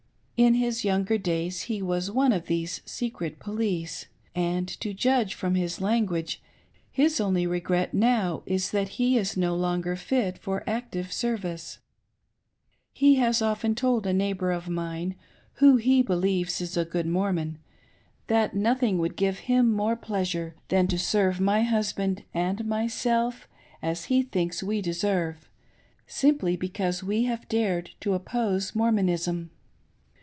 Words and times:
In 0.43 0.55
his 0.55 0.83
younger 0.83 1.19
^ilays 1.19 1.65
he 1.65 1.83
was 1.83 2.09
one 2.09 2.31
of 2.33 2.47
these 2.47 2.81
secret 2.83 3.37
police, 3.37 4.07
and, 4.33 4.67
to 4.67 4.91
judge 4.91 5.35
from 5.35 5.53
his 5.53 5.79
language, 5.79 6.41
his 6.89 7.21
only 7.21 7.45
regret 7.45 7.93
now 7.93 8.41
is 8.47 8.71
that 8.71 8.87
he 8.97 9.19
is 9.19 9.37
no 9.37 9.55
longer 9.55 9.95
fit 9.95 10.37
f 10.37 10.47
of 10.47 10.63
active 10.65 11.13
service. 11.13 11.77
He 12.91 13.17
has 13.17 13.43
often 13.43 13.75
told 13.75 14.07
a 14.07 14.13
neighbor 14.13 14.51
of 14.51 14.67
mine, 14.67 15.13
who 15.57 15.75
he 15.75 16.01
believes 16.01 16.59
is 16.59 16.75
a 16.75 16.85
good 16.85 17.05
Mormon, 17.05 17.59
that 18.25 18.55
nothing 18.55 18.97
would 18.97 19.15
give 19.15 19.41
him 19.41 19.71
more 19.71 19.95
pleasure 19.95 20.55
than 20.69 20.87
to 20.87 20.97
serve 20.97 21.39
my 21.39 21.61
husband 21.61 22.23
and 22.33 22.65
myself 22.65 23.47
as 23.83 24.05
he 24.05 24.23
thinks 24.23 24.63
we 24.63 24.81
deserve— 24.81 25.51
simply 26.07 26.57
because 26.57 27.03
we 27.03 27.25
have 27.25 27.47
dared 27.47 27.91
to 27.99 28.15
oppose 28.15 28.73
Mor 28.73 28.91
monism. 28.91 29.51